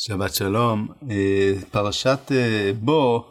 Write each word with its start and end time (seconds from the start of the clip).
שבת 0.00 0.34
שלום. 0.34 0.88
אה, 1.10 1.52
פרשת 1.70 2.18
אה, 2.32 2.70
בו 2.80 3.30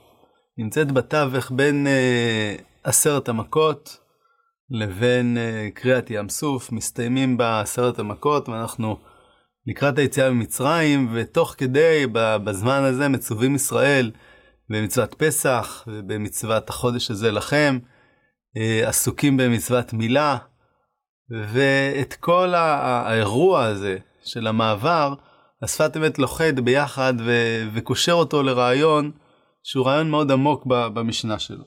נמצאת 0.58 0.92
בתווך 0.92 1.52
בין 1.52 1.88
אה, 1.88 2.56
עשרת 2.84 3.30
המכות 3.30 3.98
לבין 4.70 5.38
קריאת 5.74 6.10
ים 6.10 6.30
סוף, 6.30 6.72
מסתיימים 6.72 7.38
בעשרת 7.38 8.00
המכות 8.00 8.50
ואנחנו 8.50 8.98
לקראת 9.68 9.98
היציאה 9.98 10.32
ממצרים, 10.32 11.10
ותוך 11.14 11.56
כדי, 11.58 12.06
בזמן 12.14 12.84
הזה, 12.84 13.08
מצווים 13.08 13.56
ישראל 13.56 14.12
במצוות 14.70 15.14
פסח 15.14 15.84
ובמצוות 15.88 16.70
החודש 16.70 17.12
הזה 17.12 17.32
לכם, 17.32 17.80
עסוקים 18.86 19.38
במצוות 19.38 19.94
מילה, 19.94 20.38
ואת 21.30 22.14
כל 22.14 22.54
האירוע 22.56 23.64
הזה 23.64 23.98
של 24.24 24.48
המעבר, 24.48 25.14
השפת 25.62 25.98
אמת 25.98 26.20
לוכד 26.20 26.60
ביחד 26.60 27.14
ו- 27.20 27.68
וקושר 27.74 28.12
אותו 28.12 28.44
לרעיון 28.44 29.12
שהוא 29.64 29.86
רעיון 29.86 30.10
מאוד 30.10 30.32
עמוק 30.32 30.66
במשנה 30.66 31.40
שלו. 31.40 31.64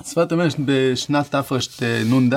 השפת 0.00 0.32
אמת 0.32 0.52
בשנת 0.64 1.34
תרנ"ד 1.78 2.34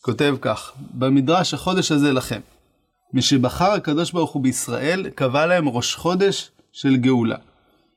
כותב 0.00 0.36
כך, 0.40 0.72
במדרש 0.94 1.54
החודש 1.54 1.92
הזה 1.92 2.12
לכם, 2.12 2.40
משבחר 3.14 3.72
הקדוש 3.72 4.12
ברוך 4.12 4.30
הוא 4.30 4.42
בישראל, 4.42 5.10
קבע 5.10 5.46
להם 5.46 5.68
ראש 5.68 5.94
חודש 5.94 6.50
של 6.72 6.96
גאולה. 6.96 7.36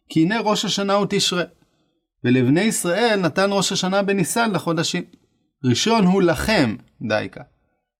כי 0.10 0.22
הנה 0.22 0.40
ראש 0.40 0.66
השנה 0.66 0.94
הוא 0.94 1.06
תשרה, 1.10 1.44
ולבני 2.24 2.62
ישראל 2.62 3.20
נתן 3.20 3.50
ראש 3.52 3.72
השנה 3.72 4.04
בניסן 4.04 4.52
לחודשים. 4.52 5.04
ראשון 5.64 6.06
הוא 6.06 6.22
לכם, 6.22 6.76
דייקה. 7.08 7.42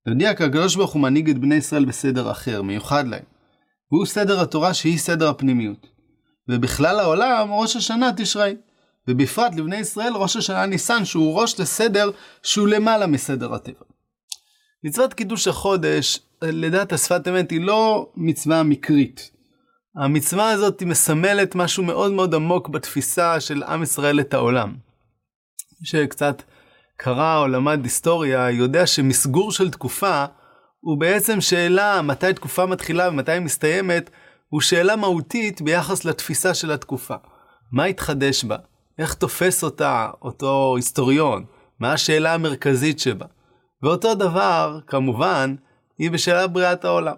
יודיע 0.08 0.34
כי 0.34 0.44
הקדוש 0.44 0.76
ברוך 0.76 0.94
הוא 0.94 1.02
מנהיג 1.02 1.30
את 1.30 1.38
בני 1.38 1.56
ישראל 1.56 1.86
בסדר 1.86 2.32
אחר, 2.32 2.62
מיוחד 2.62 3.08
להם. 3.08 3.33
והוא 3.94 4.06
סדר 4.06 4.42
התורה 4.42 4.74
שהיא 4.74 4.98
סדר 4.98 5.30
הפנימיות. 5.30 5.88
ובכלל 6.50 7.00
העולם 7.00 7.52
ראש 7.52 7.76
השנה 7.76 8.10
תשרי. 8.18 8.56
ובפרט 9.08 9.56
לבני 9.56 9.76
ישראל 9.76 10.14
ראש 10.16 10.36
השנה 10.36 10.66
ניסן 10.66 11.06
שהוא 11.06 11.42
ראש 11.42 11.60
לסדר 11.60 12.12
שהוא 12.44 12.68
למעלה 12.68 13.08
מסדר 13.08 13.54
הטבע. 13.54 13.86
מצוות 14.84 15.14
קידוש 15.14 15.48
החודש, 15.48 16.20
לדעת 16.42 16.94
השפת 16.94 17.28
אמת, 17.28 17.52
היא 17.52 17.62
לא 17.62 18.12
מצווה 18.16 18.64
מקרית. 18.64 19.32
המצווה 19.96 20.50
הזאת 20.50 20.80
היא 20.80 20.88
מסמלת 20.88 21.56
משהו 21.56 21.84
מאוד 21.84 22.12
מאוד 22.12 22.36
עמוק 22.36 22.70
בתפיסה 22.70 23.40
של 23.40 23.64
עם 23.64 23.84
ישראל 23.84 24.20
את 24.20 24.34
העולם. 24.34 24.76
מי 25.82 25.88
שקצת 25.88 26.44
קרא 26.98 27.38
או 27.38 27.48
למד 27.48 27.80
היסטוריה 27.84 28.52
יודע 28.52 28.88
שמסגור 28.88 29.52
של 29.52 29.72
תקופה 29.72 30.26
הוא 30.84 30.98
בעצם 30.98 31.42
שאלה 31.42 32.02
מתי 32.02 32.34
תקופה 32.34 32.66
מתחילה 32.66 33.10
ומתי 33.10 33.32
היא 33.32 33.42
מסתיימת, 33.42 34.10
הוא 34.50 34.62
שאלה 34.62 34.96
מהותית 34.96 35.62
ביחס 35.62 36.06
לתפיסה 36.06 36.54
של 36.54 36.72
התקופה. 36.72 37.16
מה 37.72 37.84
התחדש 37.84 38.44
בה? 38.44 38.56
איך 39.00 39.14
תופס 39.14 39.64
אותה 39.64 40.10
אותו 40.22 40.74
היסטוריון? 40.76 41.46
מה 41.80 41.94
השאלה 41.94 42.34
המרכזית 42.34 43.00
שבה? 43.00 43.26
ואותו 43.84 44.16
דבר, 44.16 44.80
כמובן, 44.88 45.56
היא 45.98 46.12
בשאלה 46.12 46.48
בריאת 46.48 46.86
העולם. 46.86 47.16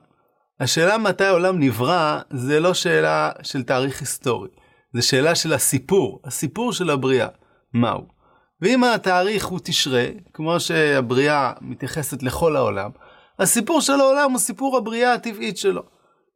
השאלה 0.60 0.98
מתי 0.98 1.26
העולם 1.26 1.60
נברא, 1.60 2.20
זה 2.30 2.60
לא 2.60 2.74
שאלה 2.74 3.32
של 3.44 3.64
תאריך 3.64 4.00
היסטורי. 4.00 4.50
זה 4.94 5.02
שאלה 5.02 5.36
של 5.36 5.54
הסיפור, 5.54 6.22
הסיפור 6.26 6.74
של 6.74 6.90
הבריאה, 6.90 7.28
מהו. 7.74 8.08
ואם 8.62 8.84
התאריך 8.84 9.46
הוא 9.46 9.60
תשרה, 9.64 10.06
כמו 10.34 10.60
שהבריאה 10.60 11.54
מתייחסת 11.62 12.24
לכל 12.24 12.56
העולם, 12.56 12.90
הסיפור 13.40 13.82
של 13.82 13.94
העולם 13.94 14.32
הוא 14.32 14.40
סיפור 14.40 14.78
הבריאה 14.78 15.14
הטבעית 15.14 15.58
שלו. 15.58 15.82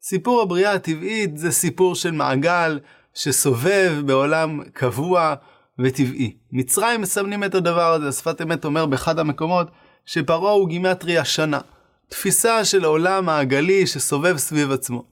סיפור 0.01 0.41
הבריאה 0.41 0.73
הטבעית 0.73 1.37
זה 1.37 1.51
סיפור 1.51 1.95
של 1.95 2.11
מעגל 2.11 2.79
שסובב 3.13 3.93
בעולם 4.05 4.63
קבוע 4.73 5.35
וטבעי. 5.79 6.37
מצרים 6.51 7.01
מסמנים 7.01 7.43
את 7.43 7.55
הדבר 7.55 7.93
הזה, 7.93 8.11
שפת 8.11 8.41
אמת 8.41 8.65
אומר 8.65 8.85
באחד 8.85 9.19
המקומות 9.19 9.67
שפרעה 10.05 10.53
הוא 10.53 10.69
גימטריה 10.69 11.25
שנה. 11.25 11.59
תפיסה 12.09 12.65
של 12.65 12.83
העולם 12.83 13.25
מעגלי 13.25 13.87
שסובב 13.87 14.37
סביב 14.37 14.71
עצמו. 14.71 15.03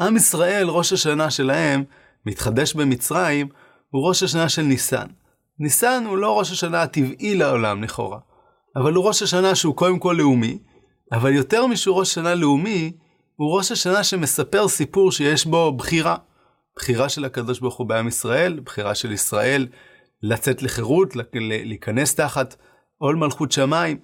עם 0.00 0.16
ישראל, 0.16 0.68
ראש 0.68 0.92
השנה 0.92 1.30
שלהם, 1.30 1.84
מתחדש 2.26 2.74
במצרים, 2.74 3.48
הוא 3.90 4.08
ראש 4.08 4.22
השנה 4.22 4.48
של 4.48 4.62
ניסן. 4.62 5.06
ניסן 5.58 6.04
הוא 6.06 6.18
לא 6.18 6.38
ראש 6.38 6.52
השנה 6.52 6.82
הטבעי 6.82 7.34
לעולם 7.34 7.82
לכאורה. 7.82 8.18
אבל 8.76 8.94
הוא 8.94 9.04
ראש 9.04 9.22
השנה 9.22 9.54
שהוא 9.54 9.76
קודם 9.76 9.98
כל 9.98 10.14
לאומי, 10.18 10.58
אבל 11.12 11.32
יותר 11.32 11.66
משהוא 11.66 11.96
ראש 11.96 12.10
השנה 12.10 12.34
לאומי, 12.34 12.92
הוא 13.36 13.56
ראש 13.56 13.72
השנה 13.72 14.04
שמספר 14.04 14.68
סיפור 14.68 15.12
שיש 15.12 15.46
בו 15.46 15.72
בחירה. 15.72 16.16
בחירה 16.76 17.08
של 17.08 17.24
הקדוש 17.24 17.60
ברוך 17.60 17.76
הוא 17.76 17.86
בעם 17.86 18.08
ישראל, 18.08 18.60
בחירה 18.64 18.94
של 18.94 19.12
ישראל 19.12 19.66
לצאת 20.22 20.62
לחירות, 20.62 21.16
להיכנס 21.34 22.14
תחת 22.14 22.56
עול 22.98 23.16
מלכות 23.16 23.52
שמיים. 23.52 23.98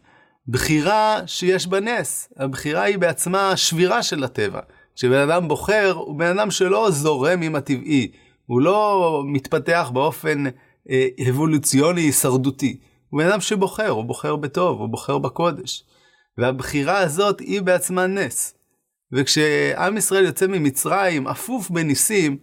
בחירה 0.49 1.21
שיש 1.27 1.67
בה 1.67 1.81
נס, 1.81 2.33
הבחירה 2.37 2.83
היא 2.83 2.99
בעצמה 2.99 3.57
שבירה 3.57 4.03
של 4.03 4.25
הטבע. 4.25 4.61
כשבן 4.97 5.29
אדם 5.29 5.49
בוחר, 5.49 5.93
הוא 5.97 6.19
בן 6.19 6.39
אדם 6.39 6.51
שלא 6.51 6.91
זורם 6.91 7.43
עם 7.43 7.57
הטבעי, 7.57 8.13
הוא 8.47 8.61
לא 8.61 9.23
מתפתח 9.27 9.91
באופן 9.95 10.45
אה, 10.91 11.09
אבולוציוני 11.31 12.01
הישרדותי. 12.01 12.81
הוא 13.17 13.23
בן 13.23 13.29
אדם 13.29 13.41
שבוחר, 13.41 13.89
הוא 13.89 14.05
בוחר 14.05 14.37
בטוב, 14.37 14.81
הוא 14.81 14.89
בוחר 14.89 15.19
בקודש. 15.19 15.85
והבחירה 16.39 16.99
הזאת 16.99 17.41
היא 17.41 17.63
בעצמה 17.63 18.07
נס. 18.07 18.55
וכשעם 19.13 19.97
ישראל 19.97 20.25
יוצא 20.25 20.47
ממצרים, 20.47 21.29
אפוף 21.29 21.71
בניסים, 21.71 22.39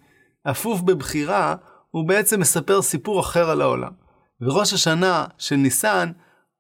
אפוף 0.51 0.81
בבחירה, 0.81 1.56
הוא 1.91 2.07
בעצם 2.07 2.39
מספר 2.39 2.81
סיפור 2.81 3.19
אחר 3.19 3.50
על 3.50 3.61
העולם. 3.61 3.91
וראש 4.41 4.73
השנה 4.73 5.25
של 5.38 5.56
ניסן, 5.56 6.11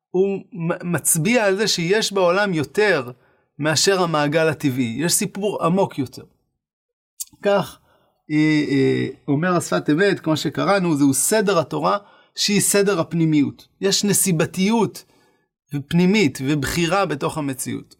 הוא 0.09 0.39
מצביע 0.83 1.45
על 1.45 1.55
זה 1.55 1.67
שיש 1.67 2.13
בעולם 2.13 2.53
יותר 2.53 3.11
מאשר 3.59 4.03
המעגל 4.03 4.47
הטבעי, 4.47 4.97
יש 4.99 5.13
סיפור 5.13 5.65
עמוק 5.65 5.99
יותר. 5.99 6.23
כך 7.43 7.79
אה, 8.31 8.35
אה, 8.69 9.07
אומר 9.27 9.55
השפת 9.55 9.89
אמת, 9.89 10.19
כמו 10.19 10.37
שקראנו, 10.37 10.95
זהו 10.95 11.13
סדר 11.13 11.59
התורה 11.59 11.97
שהיא 12.35 12.61
סדר 12.61 12.99
הפנימיות. 12.99 13.67
יש 13.81 14.03
נסיבתיות 14.03 15.03
פנימית 15.87 16.39
ובחירה 16.47 17.05
בתוך 17.05 17.37
המציאות. 17.37 17.95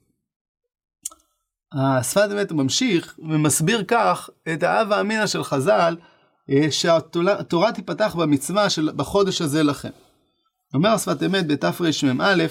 השפת 1.73 2.29
אמת 2.31 2.51
ממשיך 2.51 3.15
ומסביר 3.19 3.83
כך 3.87 4.29
את 4.53 4.63
האב 4.63 4.91
האמינא 4.91 5.27
של 5.27 5.43
חז"ל, 5.43 5.97
אה, 6.49 6.71
שהתורה 6.71 7.71
תיפתח 7.71 8.15
במצווה 8.19 8.69
של 8.69 8.89
בחודש 8.95 9.41
הזה 9.41 9.63
לכם. 9.63 9.89
אומר 10.73 10.89
השפת 10.89 11.23
אמת 11.23 11.47
בתרמ"א, 11.47 12.45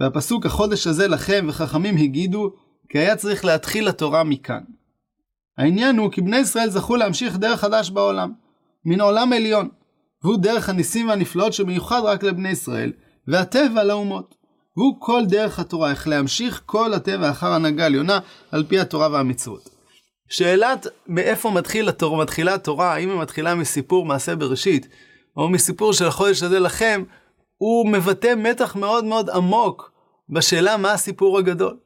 והפסוק 0.00 0.46
החודש 0.46 0.86
הזה 0.86 1.08
לכם 1.08 1.46
וחכמים 1.48 1.96
הגידו, 1.96 2.52
כי 2.88 2.98
היה 2.98 3.16
צריך 3.16 3.44
להתחיל 3.44 3.88
התורה 3.88 4.24
מכאן. 4.24 4.60
העניין 5.58 5.98
הוא 5.98 6.12
כי 6.12 6.20
בני 6.20 6.36
ישראל 6.36 6.70
זכו 6.70 6.96
להמשיך 6.96 7.36
דרך 7.36 7.60
חדש 7.60 7.90
בעולם, 7.90 8.32
מן 8.84 9.00
עולם 9.00 9.32
עליון, 9.32 9.68
והוא 10.24 10.36
דרך 10.36 10.68
הניסים 10.68 11.08
והנפלאות 11.08 11.52
שמיוחד 11.52 12.00
רק 12.04 12.22
לבני 12.22 12.48
ישראל, 12.48 12.92
והטבע 13.28 13.84
לאומות. 13.84 14.34
והוא 14.76 14.96
כל 14.98 15.22
דרך 15.28 15.58
התורה, 15.58 15.90
איך 15.90 16.08
להמשיך 16.08 16.62
כל 16.66 16.94
הטבע 16.94 17.30
אחר 17.30 17.52
הנהגה 17.52 17.86
עליונה, 17.86 18.18
על 18.50 18.64
פי 18.68 18.80
התורה 18.80 19.08
והמצוות. 19.12 19.68
שאלת 20.28 20.86
מאיפה 21.06 21.50
מתחיל 21.50 21.88
התורה, 21.88 22.22
מתחילה 22.22 22.54
התורה, 22.54 22.94
האם 22.94 23.10
היא 23.10 23.18
מתחילה 23.18 23.54
מסיפור 23.54 24.06
מעשה 24.06 24.36
בראשית, 24.36 24.88
או 25.36 25.48
מסיפור 25.48 25.92
של 25.92 26.06
החודש 26.06 26.42
הזה 26.42 26.60
לכם, 26.60 27.04
הוא 27.56 27.88
מבטא 27.88 28.34
מתח 28.36 28.76
מאוד 28.76 29.04
מאוד 29.04 29.30
עמוק 29.30 29.92
בשאלה 30.28 30.76
מה 30.76 30.92
הסיפור 30.92 31.38
הגדול. 31.38 31.76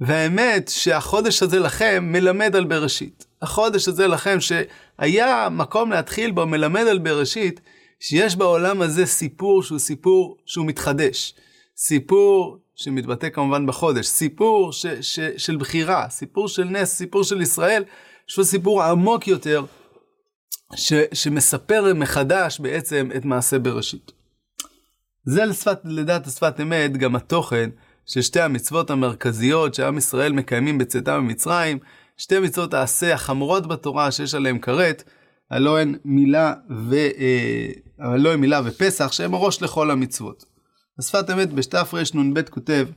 והאמת 0.00 0.68
שהחודש 0.68 1.42
הזה 1.42 1.58
לכם 1.58 2.04
מלמד 2.12 2.56
על 2.56 2.64
בראשית. 2.64 3.25
החודש 3.42 3.88
הזה 3.88 4.06
לכם 4.06 4.38
שהיה 4.40 5.48
מקום 5.50 5.90
להתחיל 5.90 6.30
בו 6.30 6.46
מלמד 6.46 6.86
על 6.86 6.98
בראשית, 6.98 7.60
שיש 8.00 8.36
בעולם 8.36 8.82
הזה 8.82 9.06
סיפור 9.06 9.62
שהוא 9.62 9.78
סיפור 9.78 10.36
שהוא 10.46 10.66
מתחדש. 10.66 11.34
סיפור 11.76 12.58
שמתבטא 12.74 13.28
כמובן 13.28 13.66
בחודש, 13.66 14.06
סיפור 14.06 14.72
ש, 14.72 14.86
ש, 14.86 15.20
של 15.36 15.56
בחירה, 15.56 16.06
סיפור 16.10 16.48
של 16.48 16.64
נס, 16.64 16.94
סיפור 16.94 17.24
של 17.24 17.40
ישראל, 17.40 17.84
שהוא 18.26 18.44
סיפור 18.44 18.82
עמוק 18.82 19.28
יותר, 19.28 19.64
ש, 20.74 20.92
שמספר 21.12 21.94
מחדש 21.94 22.60
בעצם 22.60 23.10
את 23.16 23.24
מעשה 23.24 23.58
בראשית. 23.58 24.12
זה 25.24 25.44
לשפת, 25.44 25.78
לדעת 25.84 26.26
השפת 26.26 26.60
אמת 26.60 26.96
גם 26.96 27.16
התוכן 27.16 27.70
של 28.06 28.22
שתי 28.22 28.40
המצוות 28.40 28.90
המרכזיות 28.90 29.74
שעם 29.74 29.98
ישראל 29.98 30.32
מקיימים 30.32 30.78
בצאתם 30.78 31.20
ממצרים, 31.20 31.78
שתי 32.16 32.38
מצוות 32.38 32.74
העשה 32.74 33.14
החמורות 33.14 33.66
בתורה 33.66 34.10
שיש 34.10 34.34
עליהן 34.34 34.58
כרת, 34.58 35.04
הלא 35.50 35.78
הן 35.78 35.94
מילה, 36.04 36.54
ו, 36.88 36.94
אה, 36.94 37.68
הלא 37.98 38.32
הן 38.32 38.40
מילה 38.40 38.60
ופסח, 38.64 39.12
שהם 39.12 39.34
הראש 39.34 39.62
לכל 39.62 39.90
המצוות. 39.90 40.44
השפת 40.98 41.30
אמת 41.30 41.52
בתרנ"ב 41.52 42.42
כותב, 42.42 42.88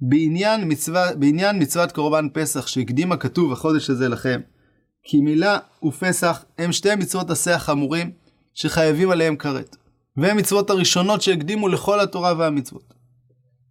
בעניין, 0.00 0.72
מצווה, 0.72 1.14
בעניין 1.14 1.62
מצוות 1.62 1.92
קורבן 1.92 2.28
פסח 2.32 2.66
שהקדים 2.66 3.12
הכתוב 3.12 3.52
החודש 3.52 3.90
הזה 3.90 4.08
לכם, 4.08 4.40
כי 5.02 5.20
מילה 5.20 5.58
ופסח 5.84 6.44
הם 6.58 6.72
שתי 6.72 6.94
מצוות 6.94 7.30
עשה 7.30 7.54
החמורים 7.54 8.10
שחייבים 8.54 9.10
עליהם 9.10 9.36
כרת, 9.36 9.76
והם 10.16 10.36
מצוות 10.36 10.70
הראשונות 10.70 11.22
שהקדימו 11.22 11.68
לכל 11.68 12.00
התורה 12.00 12.34
והמצוות. 12.38 12.94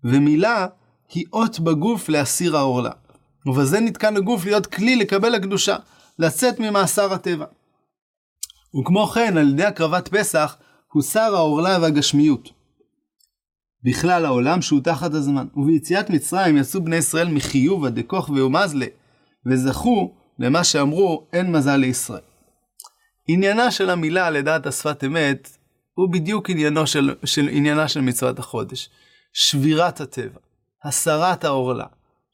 ומילה 0.04 0.68
היא 1.14 1.26
אות 1.34 1.60
בגוף 1.60 2.10
להסיר 2.10 2.58
העורלה, 2.58 2.92
ובזה 3.48 3.80
נתקן 3.80 4.18
הגוף 4.18 4.46
להיות 4.46 4.66
כלי 4.66 4.96
לקבל 4.96 5.36
הקדושה, 5.36 5.76
לצאת 6.20 6.60
ממאסר 6.60 7.14
הטבע. 7.14 7.46
וכמו 8.80 9.08
כן, 9.08 9.38
על 9.38 9.50
ידי 9.50 9.64
הקרבת 9.64 10.08
פסח, 10.08 10.58
הוסר 10.92 11.36
העורלה 11.36 11.78
והגשמיות. 11.82 12.50
בכלל 13.84 14.26
העולם 14.26 14.62
שהוא 14.62 14.82
תחת 14.84 15.14
הזמן. 15.14 15.48
וביציאת 15.56 16.10
מצרים 16.10 16.58
יצאו 16.58 16.84
בני 16.84 16.96
ישראל 16.96 17.28
מחיובה 17.28 17.90
דכוך 17.90 18.30
ויומזלה, 18.30 18.86
וזכו 19.46 20.16
למה 20.40 20.64
שאמרו 20.64 21.28
אין 21.34 21.52
מזל 21.52 21.76
לישראל. 21.76 22.22
עניינה 23.28 23.72
של 23.72 23.90
המילה 23.90 24.30
לדעת 24.30 24.66
השפת 24.66 25.04
אמת 25.04 25.58
הוא 25.94 26.14
בדיוק 26.14 26.50
עניינו 26.50 26.88
של, 26.88 27.16
של, 27.26 27.48
עניינה 27.52 27.88
של 27.88 28.02
מצוות 28.02 28.40
החודש. 28.40 28.90
שבירת 29.34 30.02
הטבע, 30.02 30.40
הסרת 30.84 31.44
העורלה, 31.44 31.86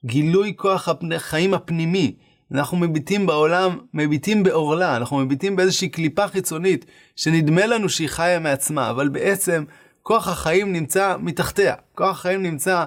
גילוי 0.05 0.53
כוח 0.55 0.89
החיים 1.15 1.53
הפנימי. 1.53 2.15
אנחנו 2.51 2.77
מביטים 2.77 3.25
בעולם, 3.25 3.77
מביטים 3.93 4.43
בעורלה, 4.43 4.97
אנחנו 4.97 5.17
מביטים 5.17 5.55
באיזושהי 5.55 5.89
קליפה 5.89 6.27
חיצונית 6.27 6.85
שנדמה 7.15 7.65
לנו 7.65 7.89
שהיא 7.89 8.09
חיה 8.09 8.39
מעצמה, 8.39 8.89
אבל 8.89 9.09
בעצם 9.09 9.63
כוח 10.01 10.27
החיים 10.27 10.73
נמצא 10.73 11.15
מתחתיה, 11.19 11.75
כוח 11.95 12.19
החיים 12.19 12.43
נמצא 12.43 12.85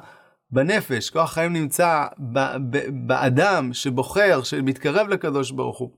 בנפש, 0.50 1.10
כוח 1.10 1.30
החיים 1.30 1.52
נמצא 1.52 2.04
ב- 2.18 2.56
ב- 2.70 3.06
באדם 3.06 3.72
שבוחר, 3.72 4.42
שמתקרב 4.42 5.08
לקדוש 5.08 5.50
ברוך 5.50 5.78
הוא. 5.78 5.90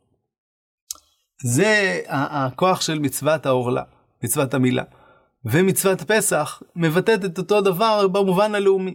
זה 1.44 2.00
הכוח 2.08 2.80
של 2.80 2.98
מצוות 2.98 3.46
העורלה, 3.46 3.82
מצוות 4.24 4.54
המילה. 4.54 4.82
ומצוות 5.44 6.02
פסח 6.02 6.62
מבטאת 6.76 7.24
את 7.24 7.38
אותו 7.38 7.60
דבר 7.60 8.08
במובן 8.08 8.54
הלאומי. 8.54 8.94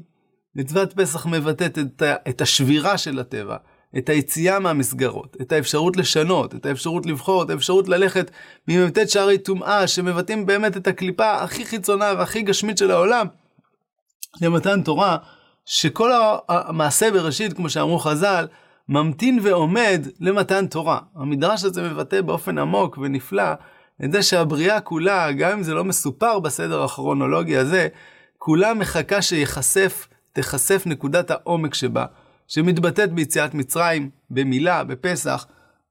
מצוות 0.56 0.94
פסח 0.94 1.26
מבטאת 1.26 1.80
את, 1.80 2.04
את 2.30 2.42
השבירה 2.42 2.98
של 2.98 3.20
הטבע, 3.20 3.58
את 3.98 4.10
היציאה 4.10 4.60
מהמסגרות, 4.60 5.38
את 5.42 5.52
האפשרות 5.52 5.98
לשנות, 5.98 6.56
את 6.56 6.66
האפשרות 6.66 7.06
לבחור, 7.06 7.44
את 7.44 7.50
האפשרות 7.50 7.88
ללכת 7.88 8.32
ממ"ט 8.68 8.98
שערי 9.08 9.38
טומאה, 9.38 9.88
שמבטאים 9.88 10.46
באמת 10.46 10.78
את 10.78 10.88
הקליפה 10.88 11.34
הכי 11.34 11.66
חיצונה 11.66 12.14
והכי 12.18 12.42
גשמית 12.42 12.78
של 12.78 12.92
העולם, 12.92 13.28
למתן 14.42 14.82
תורה, 14.82 15.18
שכל 15.66 16.12
המעשה 16.50 17.12
בראשית, 17.12 17.54
כמו 17.54 17.70
שאמרו 17.70 18.00
חז"ל, 18.00 18.48
ממתין 18.90 19.40
ועומד 19.42 20.08
למתן 20.20 20.68
תורה. 20.68 21.00
המדרש 21.16 21.64
הזה 21.64 21.90
מבטא 21.90 22.22
באופן 22.22 22.58
עמוק 22.58 22.98
ונפלא 22.98 23.54
את 24.04 24.12
זה 24.12 24.24
שהבריאה 24.24 24.82
כולה, 24.82 25.32
גם 25.32 25.52
אם 25.52 25.64
זה 25.64 25.74
לא 25.74 25.84
מסופר 25.84 26.40
בסדר 26.40 26.84
הכרונולוגי 26.84 27.58
הזה, 27.58 27.88
כולה 28.38 28.74
מחכה 28.74 29.22
שיחשף, 29.22 30.08
תיחשף 30.34 30.84
נקודת 30.86 31.32
העומק 31.32 31.74
שבה. 31.74 32.06
שמתבטאת 32.48 33.14
ביציאת 33.14 33.54
מצרים, 33.54 34.10
במילה, 34.30 34.84
בפסח 34.84 35.46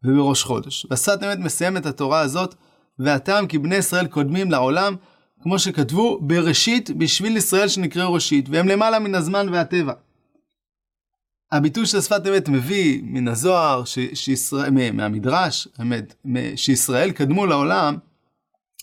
ובראש 0.05 0.43
חודש. 0.43 0.87
והשפת 0.91 1.23
אמת 1.23 1.39
מסיים 1.39 1.77
את 1.77 1.87
התורה 1.87 2.21
הזאת, 2.21 2.55
והטעם 2.99 3.47
כי 3.47 3.59
בני 3.59 3.77
ישראל 3.77 4.07
קודמים 4.07 4.51
לעולם, 4.51 4.97
כמו 5.43 5.59
שכתבו, 5.59 6.19
בראשית 6.21 6.91
בשביל 6.91 7.37
ישראל 7.37 7.69
שנקראו 7.69 8.13
ראשית, 8.13 8.49
והם 8.49 8.69
למעלה 8.69 8.99
מן 8.99 9.15
הזמן 9.15 9.49
והטבע. 9.49 9.93
הביטוי 11.53 11.87
של 11.87 12.01
שפת 12.01 12.27
אמת 12.27 12.49
מביא 12.49 13.01
מן 13.05 13.29
הזוהר, 13.29 13.85
ש, 13.85 13.99
שישראל, 14.15 14.71
מהמדרש, 14.93 15.69
אמת, 15.81 16.15
שישראל 16.57 17.11
קדמו 17.11 17.47
לעולם, 17.47 17.97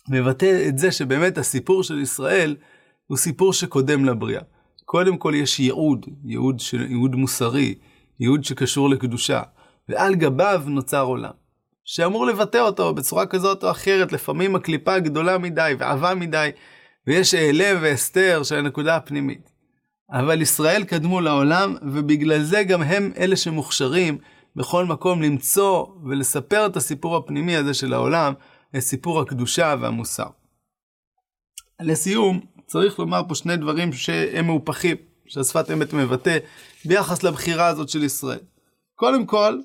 מבטא 0.09 0.65
את 0.67 0.77
זה 0.77 0.91
שבאמת 0.91 1.37
הסיפור 1.37 1.83
של 1.83 1.99
ישראל 1.99 2.55
הוא 3.07 3.17
סיפור 3.17 3.53
שקודם 3.53 4.05
לבריאה. 4.05 4.41
קודם 4.91 5.17
כל 5.17 5.33
יש 5.35 5.59
ייעוד, 5.59 6.05
ייעוד, 6.25 6.59
של, 6.59 6.81
ייעוד 6.89 7.15
מוסרי, 7.15 7.75
ייעוד 8.19 8.43
שקשור 8.43 8.89
לקדושה, 8.89 9.41
ועל 9.89 10.15
גביו 10.15 10.63
נוצר 10.67 11.01
עולם, 11.01 11.31
שאמור 11.83 12.25
לבטא 12.25 12.57
אותו 12.57 12.93
בצורה 12.93 13.25
כזאת 13.25 13.63
או 13.63 13.71
אחרת, 13.71 14.11
לפעמים 14.11 14.55
הקליפה 14.55 14.99
גדולה 14.99 15.37
מדי 15.37 15.73
ועבה 15.79 16.15
מדי, 16.15 16.49
ויש 17.07 17.33
אעלה 17.33 17.79
והסתר 17.81 18.43
של 18.43 18.55
הנקודה 18.55 18.95
הפנימית. 18.95 19.51
אבל 20.11 20.41
ישראל 20.41 20.83
קדמו 20.83 21.21
לעולם, 21.21 21.75
ובגלל 21.81 22.41
זה 22.41 22.63
גם 22.63 22.81
הם 22.81 23.11
אלה 23.17 23.35
שמוכשרים 23.35 24.17
בכל 24.55 24.85
מקום 24.85 25.21
למצוא 25.21 25.85
ולספר 26.05 26.65
את 26.65 26.77
הסיפור 26.77 27.17
הפנימי 27.17 27.55
הזה 27.55 27.73
של 27.73 27.93
העולם, 27.93 28.33
את 28.75 28.79
סיפור 28.79 29.21
הקדושה 29.21 29.75
והמוסר. 29.81 30.27
לסיום, 31.81 32.39
צריך 32.69 32.99
לומר 32.99 33.21
פה 33.27 33.35
שני 33.35 33.57
דברים 33.57 33.93
שהם 33.93 34.45
מהופכים, 34.45 34.95
שהשפת 35.25 35.71
אמת 35.71 35.93
מבטא, 35.93 36.37
ביחס 36.85 37.23
לבחירה 37.23 37.67
הזאת 37.67 37.89
של 37.89 38.03
ישראל. 38.03 38.39
קודם 38.95 39.25
כל, 39.25 39.59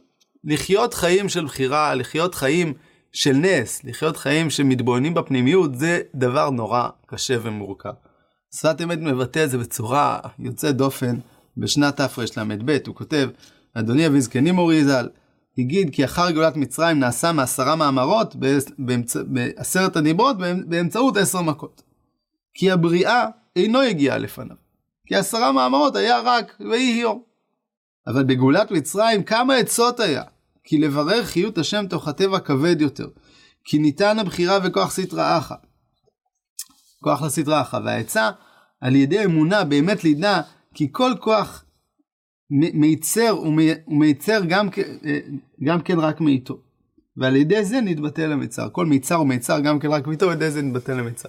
לחיות 0.44 0.94
חיים 0.94 1.28
של 1.28 1.44
בחירה, 1.44 1.94
לחיות 1.94 2.34
חיים 2.34 2.74
של 3.12 3.32
נס, 3.32 3.84
לחיות 3.84 4.16
חיים 4.16 4.50
שמתבוננים 4.50 5.14
בפנימיות, 5.14 5.78
זה 5.78 6.00
דבר 6.14 6.50
נורא 6.50 6.88
קשה 7.06 7.36
ומורכב. 7.42 7.92
שפת 8.54 8.80
אמת 8.82 8.98
מבטא 8.98 9.44
את 9.44 9.50
זה 9.50 9.58
בצורה 9.58 10.18
יוצאת 10.38 10.76
דופן 10.76 11.16
בשנת 11.56 12.00
תרל"ב, 12.00 12.78
הוא 12.86 12.94
כותב, 12.94 13.28
אדוני 13.74 14.06
אבי 14.06 14.20
זקני 14.20 14.50
מורי 14.50 14.84
ז"ל, 14.84 15.08
הגיד 15.58 15.94
כי 15.94 16.04
אחר 16.04 16.30
גאולת 16.30 16.56
מצרים 16.56 16.98
נעשה 16.98 17.32
מעשרה 17.32 17.76
מאמרות 17.76 18.36
בעשרת 19.26 19.96
הדיברות 19.96 20.36
באמצעות 20.66 21.16
עשר 21.16 21.42
מכות. 21.42 21.93
כי 22.54 22.70
הבריאה 22.70 23.26
אינו 23.56 23.80
הגיעה 23.80 24.18
לפניו. 24.18 24.56
כי 25.06 25.14
עשרה 25.14 25.52
מאמרות 25.52 25.96
היה 25.96 26.20
רק 26.20 26.56
ויהי 26.60 27.00
יום. 27.00 27.22
אבל 28.06 28.24
בגאולת 28.24 28.70
מצרים 28.70 29.22
כמה 29.22 29.54
עצות 29.54 30.00
היה, 30.00 30.22
כי 30.64 30.78
לברר 30.78 31.24
חיות 31.24 31.58
השם 31.58 31.86
תוך 31.90 32.08
הטבע 32.08 32.38
כבד 32.38 32.80
יותר, 32.80 33.08
כי 33.64 33.78
ניתן 33.78 34.18
הבחירה 34.18 34.58
וכוח 34.64 34.90
סטרא 34.90 35.38
אחא. 35.38 35.54
כוח 37.00 37.22
לסטרא 37.22 37.60
אחא, 37.60 37.76
והעצה 37.84 38.30
על 38.80 38.96
ידי 38.96 39.24
אמונה 39.24 39.64
באמת 39.64 40.04
לידע 40.04 40.40
כי 40.74 40.88
כל 40.92 41.12
כוח 41.20 41.64
מיצר 42.50 43.42
ומייצר 43.88 44.40
גם, 44.48 44.68
גם 45.64 45.80
כן 45.80 45.98
רק 45.98 46.20
מאיתו. 46.20 46.58
ועל 47.16 47.36
ידי 47.36 47.64
זה 47.64 47.80
נתבטל 47.80 48.32
המיצר. 48.32 48.68
כל 48.72 48.86
מיצר 48.86 49.20
ומיצר 49.20 49.60
גם 49.60 49.78
כן 49.78 49.88
רק 49.90 50.06
מאיתו, 50.06 50.26
ועל 50.26 50.36
ידי 50.36 50.50
זה 50.50 50.62
נתבטל 50.62 50.98
המיצר. 50.98 51.28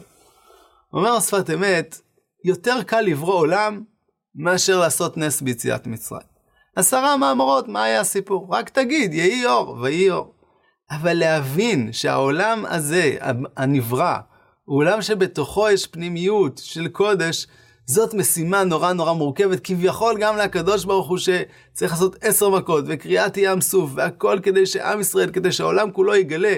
אומר 0.96 1.20
שפת 1.20 1.50
אמת, 1.50 2.02
יותר 2.46 2.84
קל 2.84 3.02
לברוא 3.02 3.36
עולם 3.36 3.82
מאשר 4.36 4.80
לעשות 4.80 5.18
נס 5.18 5.42
ביציאת 5.42 5.88
מצרים. 5.88 6.22
עשרה 6.76 7.18
מאמרות, 7.18 7.68
מה 7.68 7.84
היה 7.84 8.00
הסיפור? 8.00 8.48
רק 8.52 8.70
תגיד, 8.70 9.14
יהי 9.14 9.46
אור, 9.46 9.78
ויהי 9.82 10.12
אור. 10.12 10.34
אבל 10.92 11.14
להבין 11.14 11.94
שהעולם 11.94 12.66
הזה, 12.66 13.18
הנברא, 13.58 14.18
הוא 14.66 14.78
עולם 14.78 15.02
שבתוכו 15.02 15.70
יש 15.70 15.88
פנימיות 15.88 16.62
של 16.64 16.88
קודש, 16.88 17.48
זאת 17.86 18.14
משימה 18.14 18.64
נורא 18.64 18.94
נורא 18.94 19.14
מורכבת, 19.14 19.60
כביכול 19.64 20.18
גם 20.20 20.38
לקדוש 20.38 20.86
ברוך 20.86 21.08
הוא 21.10 21.18
שצריך 21.18 21.92
לעשות 21.92 22.16
עשר 22.22 22.50
מכות, 22.50 22.84
וקריאת 22.88 23.38
ים 23.38 23.62
סוף, 23.62 23.92
והכל 23.96 24.40
כדי 24.44 24.66
שעם 24.66 25.00
ישראל, 25.00 25.32
כדי 25.32 25.52
שהעולם 25.52 25.92
כולו 25.92 26.16
יגלה 26.16 26.56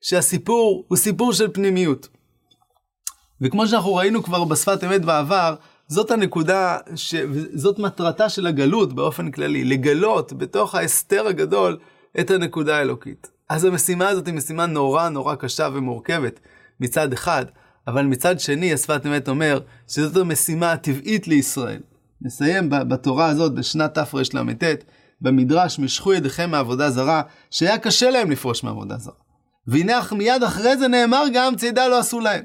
שהסיפור 0.00 0.84
הוא 0.88 0.96
סיפור 0.96 1.32
של 1.32 1.52
פנימיות. 1.52 2.15
וכמו 3.40 3.66
שאנחנו 3.66 3.94
ראינו 3.94 4.22
כבר 4.22 4.44
בשפת 4.44 4.84
אמת 4.84 5.04
בעבר, 5.04 5.54
זאת 5.88 6.10
הנקודה, 6.10 6.78
ש... 6.94 7.14
זאת 7.54 7.78
מטרתה 7.78 8.28
של 8.28 8.46
הגלות 8.46 8.92
באופן 8.92 9.30
כללי, 9.30 9.64
לגלות 9.64 10.32
בתוך 10.32 10.74
ההסתר 10.74 11.26
הגדול 11.26 11.78
את 12.20 12.30
הנקודה 12.30 12.76
האלוקית. 12.76 13.30
אז 13.48 13.64
המשימה 13.64 14.08
הזאת 14.08 14.26
היא 14.26 14.34
משימה 14.34 14.66
נורא 14.66 15.08
נורא 15.08 15.34
קשה 15.34 15.68
ומורכבת 15.72 16.40
מצד 16.80 17.12
אחד, 17.12 17.44
אבל 17.86 18.02
מצד 18.02 18.40
שני 18.40 18.72
השפת 18.72 19.06
אמת 19.06 19.28
אומר 19.28 19.60
שזאת 19.88 20.16
המשימה 20.16 20.72
הטבעית 20.72 21.28
לישראל. 21.28 21.80
נסיים 22.22 22.68
בתורה 22.70 23.26
הזאת 23.26 23.54
בשנת 23.54 23.94
תרל"ט, 23.94 24.64
במדרש 25.20 25.78
משכו 25.78 26.12
ידיכם 26.12 26.50
מעבודה 26.50 26.90
זרה, 26.90 27.22
שהיה 27.50 27.78
קשה 27.78 28.10
להם 28.10 28.30
לפרוש 28.30 28.64
מעבודה 28.64 28.98
זרה. 28.98 29.14
והנה 29.66 30.00
מיד 30.12 30.42
אחרי 30.42 30.76
זה 30.76 30.88
נאמר 30.88 31.24
גם 31.34 31.56
צידה 31.56 31.88
לא 31.88 31.98
עשו 31.98 32.20
להם. 32.20 32.42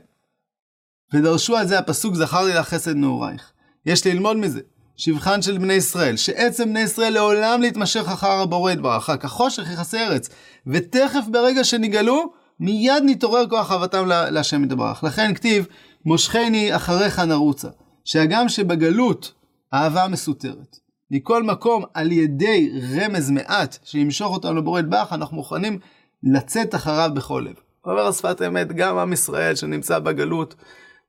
ודרשו 1.14 1.58
על 1.58 1.68
זה 1.68 1.80
הפסוק 1.80 2.16
זכר 2.16 2.44
לי 2.44 2.54
לך 2.54 2.70
חסד 2.70 2.96
נעורייך. 2.96 3.52
יש 3.86 4.08
ללמוד 4.08 4.38
מזה, 4.38 4.60
שבחן 4.96 5.42
של 5.42 5.58
בני 5.58 5.74
ישראל, 5.74 6.18
שעצם 6.18 6.70
בני 6.70 6.80
ישראל 6.80 7.14
לעולם 7.14 7.62
להתמשך 7.62 8.10
אחר 8.10 8.32
הבורא 8.32 8.72
יתברך, 8.72 9.10
כחושך 9.20 9.64
יכסה 9.74 10.08
ארץ, 10.08 10.30
ותכף 10.68 11.24
ברגע 11.32 11.64
שנגאלו, 11.64 12.34
מיד 12.60 13.04
נתעורר 13.06 13.50
כוח 13.50 13.72
אהבתם 13.72 14.06
להשם 14.08 14.64
יתברך. 14.64 15.04
לכן 15.04 15.34
כתיב, 15.34 15.68
מושכני 16.06 16.76
אחריך 16.76 17.20
נרוצה, 17.20 17.68
שהגם 18.06 18.50
שבגלות 18.50 19.34
האהבה 19.72 20.08
מסותרת, 20.08 20.78
מכל 21.12 21.44
מקום, 21.44 21.84
על 21.94 22.12
ידי 22.12 22.72
רמז 22.96 23.30
מעט 23.30 23.78
שימשוך 23.84 24.34
אותנו 24.34 24.56
לבורא 24.56 24.80
יתברך, 24.80 25.14
אנחנו 25.14 25.38
מוכנים 25.38 25.80
לצאת 26.24 26.76
אחריו 26.76 27.12
בכל 27.14 27.46
לב. 27.50 27.56
אומר 27.86 28.08
השפת 28.08 28.42
אמת, 28.48 28.72
גם 28.72 28.98
עם 28.98 29.14
ישראל 29.14 29.56
שנמצא 29.56 30.00
בגלות, 30.00 30.56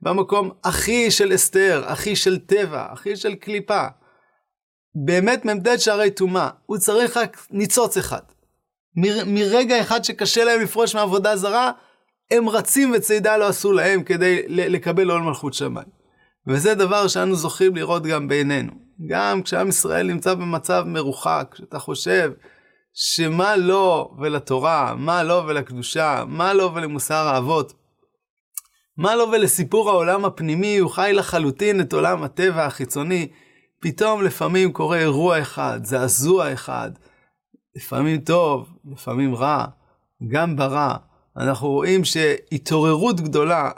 במקום 0.02 0.50
הכי 0.64 1.10
של 1.10 1.34
אסתר, 1.34 1.84
הכי 1.86 2.16
של 2.16 2.38
טבע, 2.38 2.86
הכי 2.92 3.16
של 3.16 3.34
קליפה. 3.34 3.86
באמת 4.94 5.44
מ"ד 5.44 5.76
שערי 5.76 6.10
טומאה, 6.10 6.48
הוא 6.66 6.78
צריך 6.78 7.16
רק 7.16 7.46
ניצוץ 7.50 7.96
אחד. 7.96 8.20
מ- 8.96 9.34
מרגע 9.34 9.80
אחד 9.80 10.04
שקשה 10.04 10.44
להם 10.44 10.60
לפרוש 10.60 10.94
מעבודה 10.94 11.36
זרה, 11.36 11.70
הם 12.30 12.48
רצים 12.48 12.92
וצידה 12.96 13.36
לא 13.36 13.48
עשו 13.48 13.72
להם 13.72 14.02
כדי 14.02 14.42
לקבל 14.48 15.10
עול 15.10 15.20
מלכות 15.20 15.54
שמיים. 15.54 15.88
וזה 16.46 16.74
דבר 16.74 17.08
שאנו 17.08 17.34
זוכים 17.34 17.76
לראות 17.76 18.02
גם 18.02 18.28
בעינינו. 18.28 18.72
גם 19.08 19.42
כשעם 19.42 19.68
ישראל 19.68 20.06
נמצא 20.06 20.34
במצב 20.34 20.84
מרוחק, 20.86 21.48
כשאתה 21.52 21.78
חושב 21.78 22.32
שמה 22.94 23.56
לו 23.56 24.14
ולתורה, 24.20 24.94
מה 24.98 25.22
לו 25.22 25.46
ולקדושה, 25.46 26.24
מה 26.28 26.54
לו 26.54 26.74
ולמוסר 26.74 27.28
האבות, 27.28 27.72
מה 29.02 29.14
לו 29.14 29.30
ולסיפור 29.32 29.90
העולם 29.90 30.24
הפנימי, 30.24 30.78
הוא 30.78 30.90
חי 30.90 31.10
לחלוטין 31.14 31.80
את 31.80 31.92
עולם 31.92 32.22
הטבע 32.22 32.66
החיצוני. 32.66 33.28
פתאום 33.80 34.22
לפעמים 34.22 34.72
קורה 34.72 34.98
אירוע 34.98 35.40
אחד, 35.40 35.80
זעזוע 35.84 36.52
אחד, 36.52 36.90
לפעמים 37.76 38.20
טוב, 38.20 38.68
לפעמים 38.92 39.34
רע, 39.34 39.64
גם 40.28 40.56
ברע. 40.56 40.96
אנחנו 41.36 41.68
רואים 41.68 42.04
שהתעוררות 42.04 43.20
גדולה 43.20 43.70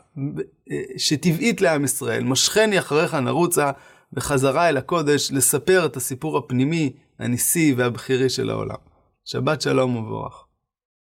שטבעית 0.97 1.61
לעם 1.61 1.85
ישראל, 1.85 2.25
משכני 2.25 2.79
אחריך 2.79 3.15
נרוצה 3.15 3.71
בחזרה 4.13 4.69
אל 4.69 4.77
הקודש, 4.77 5.33
לספר 5.33 5.87
את 5.87 5.97
הסיפור 5.97 6.39
הפנימי, 6.39 6.93
הניסי 7.19 7.75
והבכירי 7.77 8.29
של 8.29 8.51
העולם. 8.51 8.77
שבת 9.25 9.61
שלום 9.61 9.97
ומבורך. 9.97 10.44